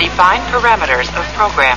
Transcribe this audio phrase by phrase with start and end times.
[0.00, 1.76] Define parameters of program.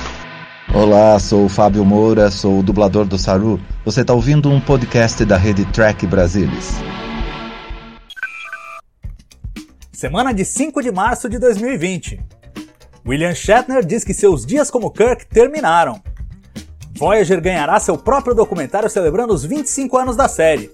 [0.72, 3.60] Olá, sou o Fábio Moura, sou o dublador do Saru.
[3.84, 6.72] Você está ouvindo um podcast da rede Track Brasilis.
[9.92, 12.18] Semana de 5 de março de 2020.
[13.06, 16.00] William Shatner diz que seus dias como Kirk terminaram.
[16.96, 20.70] Voyager ganhará seu próprio documentário celebrando os 25 anos da série.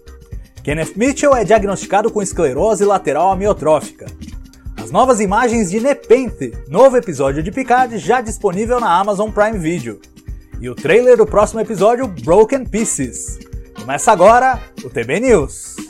[0.62, 4.06] Kenneth Mitchell é diagnosticado com esclerose lateral amiotrófica.
[4.90, 10.00] As novas imagens de Nepenthe, novo episódio de Picard já disponível na Amazon Prime Video.
[10.60, 13.38] E o trailer do próximo episódio Broken Pieces.
[13.78, 15.89] Começa agora o TB News.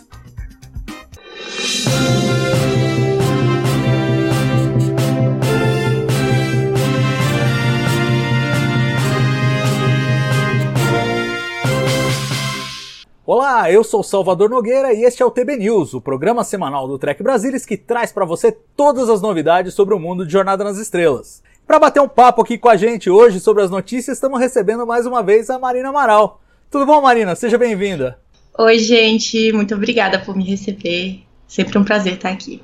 [13.33, 16.99] Olá, eu sou Salvador Nogueira e este é o TB News, o programa semanal do
[16.99, 20.79] Trek Brasilis que traz para você todas as novidades sobre o mundo de Jornada nas
[20.79, 21.41] Estrelas.
[21.65, 25.07] Para bater um papo aqui com a gente hoje sobre as notícias, estamos recebendo mais
[25.07, 26.41] uma vez a Marina Amaral.
[26.69, 27.37] Tudo bom, Marina?
[27.37, 28.19] Seja bem-vinda.
[28.59, 31.21] Oi, gente, muito obrigada por me receber.
[31.47, 32.61] Sempre um prazer estar aqui.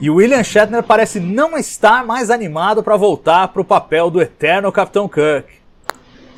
[0.00, 4.22] E o William Shatner parece não estar mais animado para voltar para o papel do
[4.22, 5.61] eterno Capitão Kirk.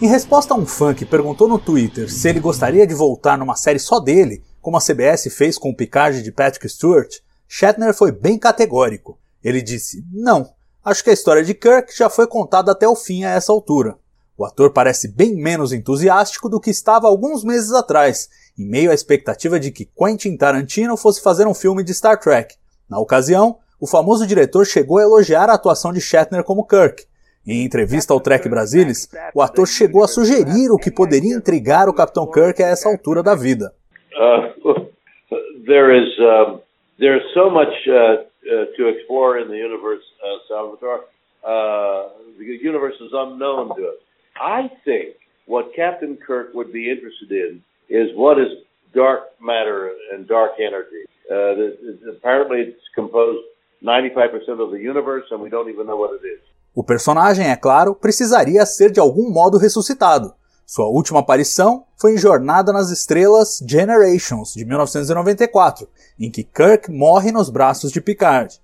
[0.03, 3.55] Em resposta a um fã que perguntou no Twitter se ele gostaria de voltar numa
[3.55, 8.11] série só dele, como a CBS fez com o Picard de Patrick Stewart, Shatner foi
[8.11, 9.17] bem categórico.
[9.42, 10.50] Ele disse: Não,
[10.84, 13.97] acho que a história de Kirk já foi contada até o fim a essa altura.
[14.37, 18.28] O ator parece bem menos entusiástico do que estava alguns meses atrás,
[18.59, 22.56] em meio à expectativa de que Quentin Tarantino fosse fazer um filme de Star Trek.
[22.89, 27.06] Na ocasião, o famoso diretor chegou a elogiar a atuação de Shatner como Kirk,
[27.47, 31.95] em entrevista ao Trek Brasilis, o ator chegou a sugerir o que poderia intrigar o
[31.95, 33.73] Capitão Kirk a essa altura da vida.
[34.17, 34.87] Uh,
[35.67, 36.59] there is uh,
[36.98, 41.05] there's so much uh, uh, to explore in the universe, uh, Salvatore.
[41.45, 44.00] Uh, the universe is unknown to us.
[44.41, 48.49] I think what Captain Kirk would be interested in is what is
[48.94, 51.05] dark matter and dark energy.
[51.31, 53.44] Uh, apparently, it's composed
[53.82, 56.41] 95% of the universe, and we don't even know what it is.
[56.75, 60.35] O personagem, é claro, precisaria ser de algum modo ressuscitado.
[60.67, 67.31] Sua última aparição foi em Jornada nas Estrelas Generations, de 1994, em que Kirk morre
[67.31, 68.61] nos braços de Picard.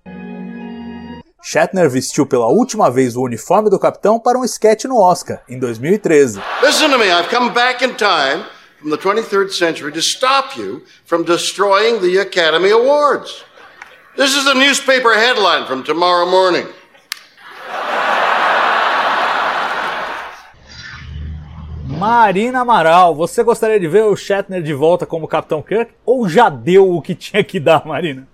[1.41, 5.57] Shatner vestiu pela última vez o uniforme do capitão para um sketch no Oscar, em
[5.57, 6.41] 2013.
[6.61, 8.43] Listen to me, I've come back in time
[8.81, 11.23] from the 23rd century to stop you from
[12.19, 13.45] Academy Awards.
[22.01, 26.49] Marina Amaral, você gostaria de ver o Shatner de volta como Capitão Kirk ou já
[26.49, 28.27] deu o que tinha que dar, Marina?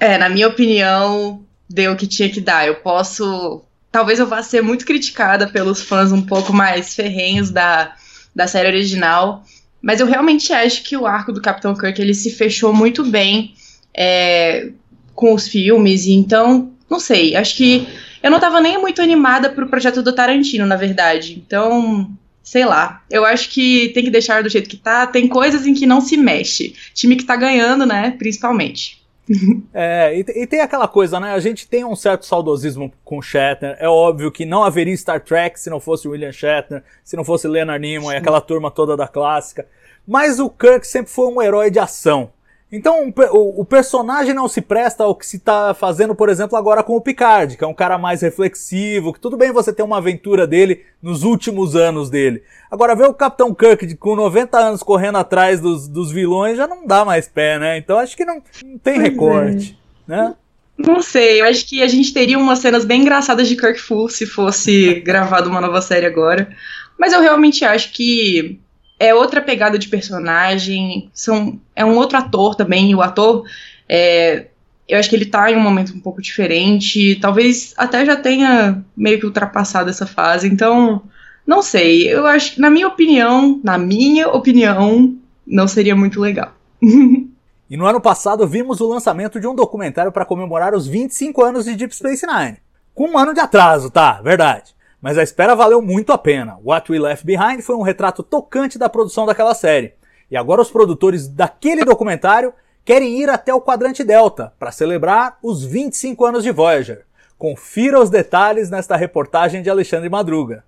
[0.00, 2.66] É, na minha opinião, deu o que tinha que dar.
[2.66, 3.62] Eu posso.
[3.92, 7.94] Talvez eu vá ser muito criticada pelos fãs um pouco mais ferrenhos da,
[8.34, 9.44] da série original,
[9.80, 13.54] mas eu realmente acho que o arco do Capitão Kirk ele se fechou muito bem
[13.96, 14.70] é,
[15.14, 17.86] com os filmes, então, não sei, acho que
[18.20, 21.40] eu não estava nem muito animada pro projeto do Tarantino, na verdade.
[21.46, 22.10] Então,
[22.46, 23.02] sei lá.
[23.10, 25.04] Eu acho que tem que deixar do jeito que tá.
[25.04, 26.74] Tem coisas em que não se mexe.
[26.94, 28.14] Time que tá ganhando, né?
[28.16, 29.04] Principalmente.
[29.74, 31.32] É, e, e, tem aquela coisa, né?
[31.32, 33.76] A gente tem um certo saudosismo com Shatner.
[33.80, 37.48] É óbvio que não haveria Star Trek se não fosse William Shatner, se não fosse
[37.48, 38.18] Leonard Nimoy, Sim.
[38.18, 39.66] aquela turma toda da clássica.
[40.06, 42.30] Mas o Kirk sempre foi um herói de ação.
[42.70, 46.82] Então o, o, personagem não se presta ao que se está fazendo, por exemplo, agora
[46.82, 49.98] com o Picard, que é um cara mais reflexivo, que tudo bem você ter uma
[49.98, 52.42] aventura dele nos últimos anos dele.
[52.68, 56.84] Agora ver o Capitão Kirk com 90 anos correndo atrás dos, dos vilões já não
[56.84, 57.78] dá mais pé, né?
[57.78, 59.78] Então acho que não, não tem pois recorte,
[60.08, 60.10] é.
[60.10, 60.34] né?
[60.76, 64.08] Não sei, eu acho que a gente teria umas cenas bem engraçadas de Kirk Full
[64.08, 66.52] se fosse gravado uma nova série agora.
[66.98, 68.58] Mas eu realmente acho que
[68.98, 73.44] é outra pegada de personagem, são, é um outro ator também, o ator,
[73.88, 74.46] é,
[74.88, 78.82] eu acho que ele tá em um momento um pouco diferente, talvez até já tenha
[78.96, 81.02] meio que ultrapassado essa fase, então,
[81.46, 85.16] não sei, eu acho na minha opinião, na minha opinião,
[85.46, 86.54] não seria muito legal.
[86.82, 91.64] e no ano passado vimos o lançamento de um documentário para comemorar os 25 anos
[91.66, 92.58] de Deep Space Nine.
[92.94, 94.22] Com um ano de atraso, tá?
[94.22, 96.58] Verdade mas a espera valeu muito a pena.
[96.64, 99.94] What We Left Behind foi um retrato tocante da produção daquela série.
[100.30, 102.52] E agora os produtores daquele documentário
[102.84, 107.04] querem ir até o quadrante Delta para celebrar os 25 anos de Voyager.
[107.38, 110.64] Confira os detalhes nesta reportagem de Alexandre Madruga.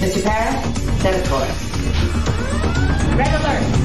[0.00, 0.22] Mr.
[3.16, 3.77] Para,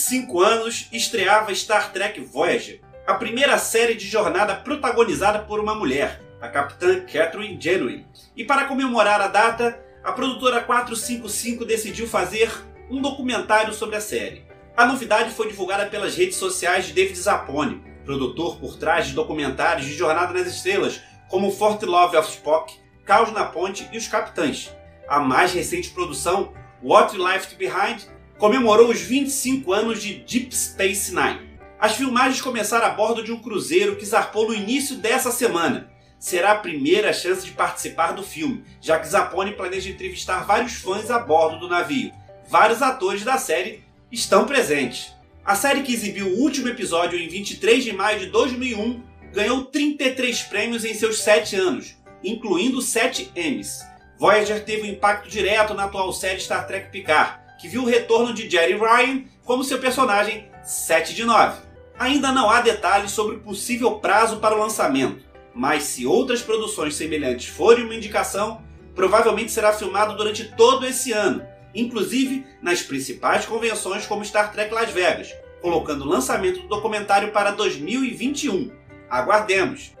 [0.00, 6.22] 25 anos, estreava Star Trek Voyager, a primeira série de jornada protagonizada por uma mulher,
[6.40, 8.06] a capitã Catherine Janeway.
[8.34, 12.50] E para comemorar a data, a produtora 455 decidiu fazer
[12.90, 14.42] um documentário sobre a série.
[14.74, 19.86] A novidade foi divulgada pelas redes sociais de David Zappone, produtor por trás de documentários
[19.86, 22.72] de Jornada nas Estrelas, como Fort Love of Spock,
[23.04, 24.74] Caos na Ponte e Os Capitães.
[25.06, 28.06] A mais recente produção, What Left Behind,
[28.40, 31.50] comemorou os 25 anos de Deep Space Nine.
[31.78, 35.90] As filmagens começaram a bordo de um cruzeiro que zarpou no início dessa semana.
[36.18, 41.10] Será a primeira chance de participar do filme, já que Zappone planeja entrevistar vários fãs
[41.10, 42.12] a bordo do navio.
[42.48, 45.12] Vários atores da série estão presentes.
[45.44, 49.02] A série que exibiu o último episódio em 23 de maio de 2001
[49.34, 51.94] ganhou 33 prêmios em seus 7 anos,
[52.24, 53.80] incluindo 7 Emmys.
[54.18, 58.32] Voyager teve um impacto direto na atual série Star Trek Picard, que viu o retorno
[58.32, 61.60] de Jerry Ryan como seu personagem 7 de 9.
[61.98, 65.22] Ainda não há detalhes sobre o possível prazo para o lançamento,
[65.54, 68.62] mas se outras produções semelhantes forem uma indicação,
[68.94, 71.42] provavelmente será filmado durante todo esse ano,
[71.74, 77.50] inclusive nas principais convenções como Star Trek Las Vegas, colocando o lançamento do documentário para
[77.50, 78.70] 2021.
[79.10, 79.92] Aguardemos!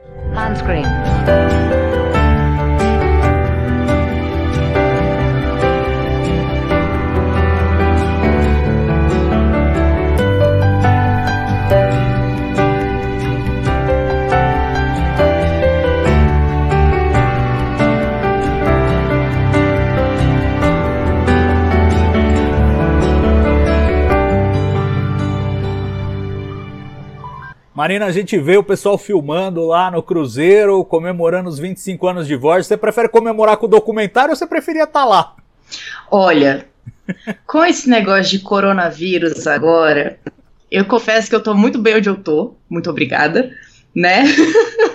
[27.80, 32.36] Marina, a gente vê o pessoal filmando lá no Cruzeiro, comemorando os 25 anos de
[32.36, 32.64] Voyager.
[32.64, 35.34] Você prefere comemorar com o documentário ou você preferia estar lá?
[36.10, 36.66] Olha,
[37.46, 40.18] com esse negócio de coronavírus agora,
[40.70, 43.50] eu confesso que eu tô muito bem onde eu tô, muito obrigada,
[43.96, 44.24] né?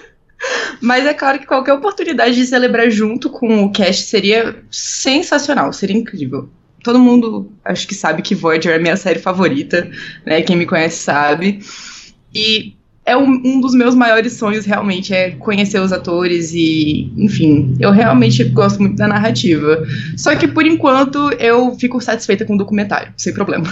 [0.79, 5.97] Mas é claro que qualquer oportunidade de celebrar junto com o cast seria sensacional, seria
[5.97, 6.49] incrível.
[6.83, 9.89] Todo mundo acho que sabe que Voyager é a minha série favorita,
[10.23, 10.43] né?
[10.43, 11.61] Quem me conhece sabe.
[12.35, 17.77] E é um, um, dos meus maiores sonhos realmente é conhecer os atores e, enfim,
[17.79, 19.85] eu realmente gosto muito da narrativa.
[20.17, 23.71] Só que por enquanto eu fico satisfeita com o documentário, sem problemas.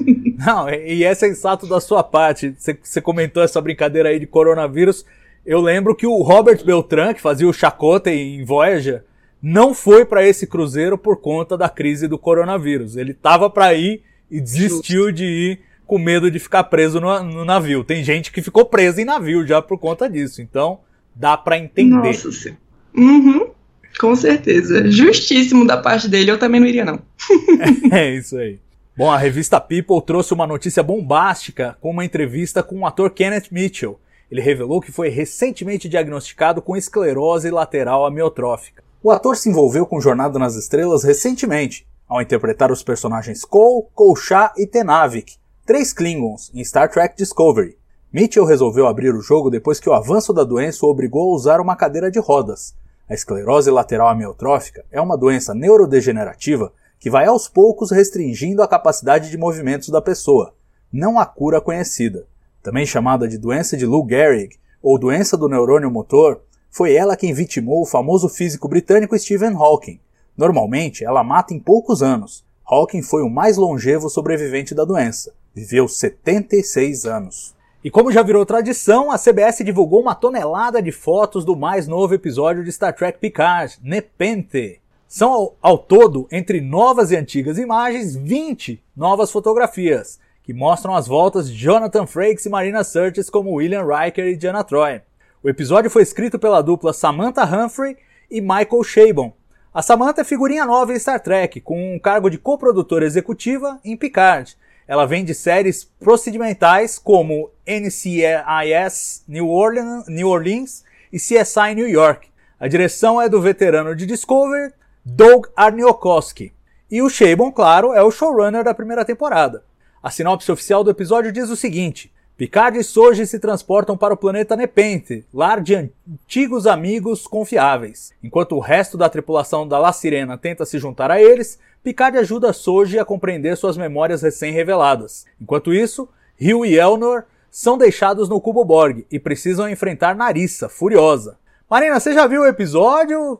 [0.44, 2.54] Não, e é sensato da sua parte.
[2.56, 5.04] Você, comentou essa brincadeira aí de coronavírus.
[5.44, 9.04] Eu lembro que o Robert Beltran, que fazia o Chacota em Voyager,
[9.42, 12.96] não foi para esse cruzeiro por conta da crise do coronavírus.
[12.96, 15.12] Ele tava para ir e desistiu Justo.
[15.12, 17.82] de ir com medo de ficar preso no, no, navio.
[17.82, 20.40] Tem gente que ficou presa em navio já por conta disso.
[20.40, 20.78] Então,
[21.12, 21.96] dá para entender.
[21.96, 22.60] Nossa senhora.
[22.96, 23.50] Uhum,
[23.98, 24.88] com certeza.
[24.88, 27.02] Justíssimo da parte dele, eu também não iria, não.
[27.90, 28.60] é isso aí.
[28.96, 33.48] Bom, a revista People trouxe uma notícia bombástica com uma entrevista com o ator Kenneth
[33.50, 33.98] Mitchell.
[34.30, 38.84] Ele revelou que foi recentemente diagnosticado com esclerose lateral amiotrófica.
[39.02, 44.52] O ator se envolveu com Jornada nas Estrelas recentemente, ao interpretar os personagens Cole, Kolchá
[44.56, 47.76] e Tenavik, três Klingons em Star Trek Discovery.
[48.12, 51.60] Mitchell resolveu abrir o jogo depois que o avanço da doença o obrigou a usar
[51.60, 52.74] uma cadeira de rodas.
[53.08, 59.30] A esclerose lateral amiotrófica é uma doença neurodegenerativa que vai aos poucos restringindo a capacidade
[59.30, 60.54] de movimentos da pessoa.
[60.92, 62.26] Não há cura conhecida.
[62.62, 67.32] Também chamada de doença de Lou Gehrig ou doença do neurônio motor, foi ela quem
[67.32, 70.00] vitimou o famoso físico britânico Stephen Hawking.
[70.36, 72.44] Normalmente, ela mata em poucos anos.
[72.64, 77.54] Hawking foi o mais longevo sobrevivente da doença viveu 76 anos.
[77.82, 82.14] E como já virou tradição, a CBS divulgou uma tonelada de fotos do mais novo
[82.14, 84.80] episódio de Star Trek Picard, Nepente.
[85.08, 91.08] São ao, ao todo, entre novas e antigas imagens, 20 novas fotografias, que mostram as
[91.08, 95.00] voltas de Jonathan Frakes e Marina Sirtis como William Riker e Diana Troy.
[95.42, 97.96] O episódio foi escrito pela dupla Samantha Humphrey
[98.30, 99.32] e Michael Chabon.
[99.72, 103.96] A Samantha é figurinha nova em Star Trek, com um cargo de coprodutora executiva em
[103.96, 104.54] Picard,
[104.90, 110.82] ela vem de séries procedimentais como NCIS New Orleans, New Orleans
[111.12, 112.26] e CSI New York.
[112.58, 116.52] A direção é do veterano de Discovery, Doug Arniokoski.
[116.90, 119.62] E o Shabon, claro, é o showrunner da primeira temporada.
[120.02, 124.16] A sinopse oficial do episódio diz o seguinte: Picard e Soji se transportam para o
[124.16, 128.14] planeta Nepente, lar de antigos amigos confiáveis.
[128.24, 132.54] Enquanto o resto da tripulação da La Sirena tenta se juntar a eles, Picard ajuda
[132.54, 135.26] Soji a compreender suas memórias recém-reveladas.
[135.38, 136.08] Enquanto isso,
[136.40, 141.36] Hugh e Elnor são deixados no Cubo Borg e precisam enfrentar Narissa, furiosa.
[141.68, 143.38] Marina, você já viu o episódio?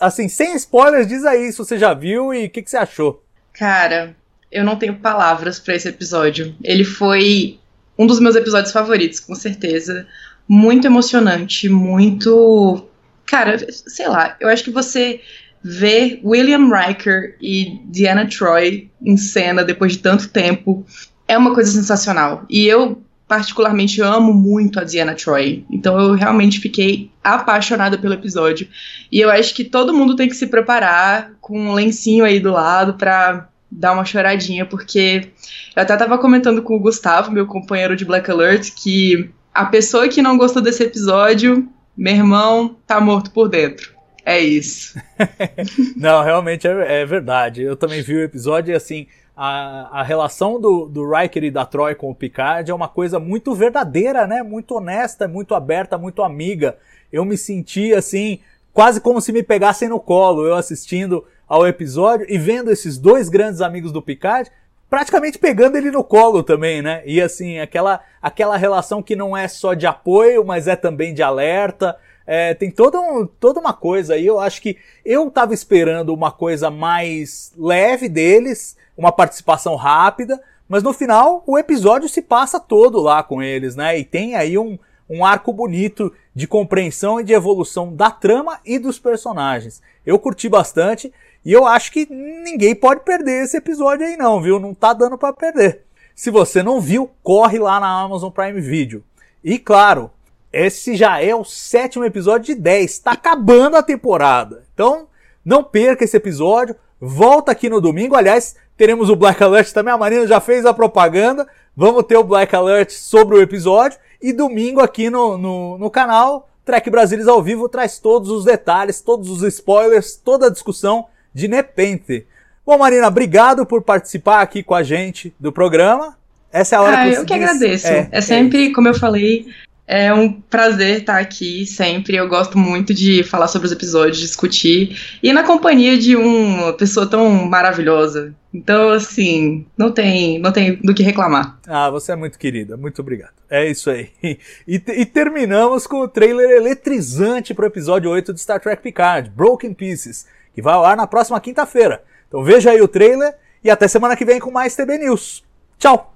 [0.00, 3.22] Assim, sem spoilers, diz aí se você já viu e o que, que você achou.
[3.52, 4.16] Cara,
[4.50, 6.56] eu não tenho palavras para esse episódio.
[6.64, 7.60] Ele foi
[7.98, 10.06] um dos meus episódios favoritos, com certeza.
[10.46, 12.86] Muito emocionante, muito.
[13.26, 15.20] Cara, sei lá, eu acho que você
[15.62, 20.86] ver William Riker e Diana Troy em cena depois de tanto tempo
[21.26, 22.46] é uma coisa sensacional.
[22.48, 25.66] E eu, particularmente, amo muito a Diana Troy.
[25.70, 28.68] Então eu realmente fiquei apaixonada pelo episódio.
[29.12, 32.52] E eu acho que todo mundo tem que se preparar com um lencinho aí do
[32.52, 35.30] lado pra dar uma choradinha, porque
[35.76, 40.08] eu até tava comentando com o Gustavo, meu companheiro de Black Alert, que a pessoa
[40.08, 43.92] que não gostou desse episódio, meu irmão, tá morto por dentro.
[44.24, 45.00] É isso.
[45.96, 47.62] não, realmente é, é, verdade.
[47.62, 49.06] Eu também vi o episódio e assim.
[49.40, 53.20] A, a relação do, do Riker e da Troy com o Picard é uma coisa
[53.20, 54.42] muito verdadeira, né?
[54.42, 56.76] Muito honesta, muito aberta, muito amiga.
[57.12, 58.40] Eu me senti assim,
[58.72, 63.28] quase como se me pegassem no colo, eu assistindo ao episódio e vendo esses dois
[63.28, 64.50] grandes amigos do Picard,
[64.90, 67.02] praticamente pegando ele no colo também, né?
[67.06, 71.22] E assim, aquela, aquela relação que não é só de apoio, mas é também de
[71.22, 71.96] alerta.
[72.26, 74.26] É, tem toda, um, toda uma coisa aí.
[74.26, 80.82] Eu acho que eu tava esperando uma coisa mais leve deles, uma participação rápida, mas
[80.82, 83.98] no final o episódio se passa todo lá com eles, né?
[83.98, 84.78] E tem aí um,
[85.08, 89.80] um arco bonito de compreensão e de evolução da trama e dos personagens.
[90.04, 91.12] Eu curti bastante.
[91.44, 94.58] E eu acho que ninguém pode perder esse episódio aí não, viu?
[94.58, 95.82] Não tá dando para perder.
[96.14, 99.04] Se você não viu, corre lá na Amazon Prime Video.
[99.42, 100.10] E claro,
[100.52, 104.64] esse já é o sétimo episódio de 10, tá acabando a temporada.
[104.74, 105.06] Então,
[105.44, 106.74] não perca esse episódio.
[107.00, 108.16] Volta aqui no domingo.
[108.16, 109.94] Aliás, teremos o Black Alert também.
[109.94, 111.46] A Marina já fez a propaganda.
[111.76, 113.98] Vamos ter o Black Alert sobre o episódio.
[114.20, 119.00] E domingo aqui no, no, no canal, Trek Brasilis ao vivo traz todos os detalhes,
[119.00, 121.06] todos os spoilers, toda a discussão
[121.38, 122.26] de Nepente.
[122.66, 126.18] Bom, Marina, obrigado por participar aqui com a gente do programa.
[126.52, 127.86] Essa é a hora ah, que eu que agradeço.
[127.86, 129.46] É, é sempre, é como eu falei,
[129.86, 132.16] é um prazer estar aqui sempre.
[132.16, 137.06] Eu gosto muito de falar sobre os episódios, discutir e na companhia de uma pessoa
[137.06, 138.34] tão maravilhosa.
[138.52, 141.58] Então, assim, não tem, não tem do que reclamar.
[141.66, 142.76] Ah, você é muito querida.
[142.76, 143.32] Muito obrigado.
[143.48, 144.10] É isso aí.
[144.66, 149.30] E, e terminamos com o trailer eletrizante para o episódio 8 de Star Trek Picard,
[149.30, 150.26] Broken Pieces
[150.58, 152.02] que vai ao ar na próxima quinta-feira.
[152.26, 155.44] Então veja aí o trailer e até semana que vem com mais TB News.
[155.78, 156.12] Tchau!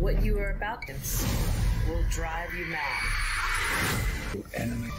[0.00, 0.92] What you are about to
[1.88, 2.82] will drive you mad.
[4.54, 4.90] Enemy.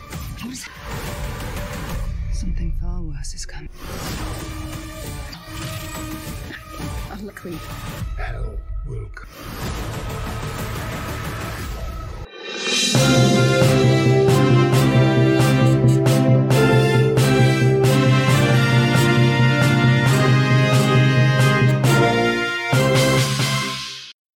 [2.32, 3.70] Something far worse is coming.
[7.12, 7.60] Unluckily.
[8.18, 9.28] Hell will come.